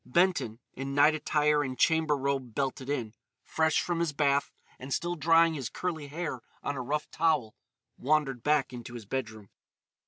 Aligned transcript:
Benton, 0.03 0.57
in 0.73 0.95
night 0.95 1.13
attire 1.13 1.61
and 1.63 1.77
chamber 1.77 2.17
robe 2.17 2.55
belted 2.55 2.89
in, 2.89 3.13
fresh 3.43 3.79
from 3.81 3.99
his 3.99 4.13
bath 4.13 4.51
and 4.79 4.91
still 4.91 5.13
drying 5.15 5.53
his 5.53 5.69
curly 5.69 6.07
hair 6.07 6.41
on 6.63 6.75
a 6.75 6.81
rough 6.81 7.11
towel, 7.11 7.55
wandered 7.99 8.41
back 8.41 8.73
into 8.73 8.95
his 8.95 9.05
bedroom. 9.05 9.51